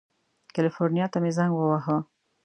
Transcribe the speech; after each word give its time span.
کلیفورنیا 0.55 1.05
ته 1.11 1.17
مې 1.23 1.31
زنګ 1.37 1.51
ووهه. 1.55 1.97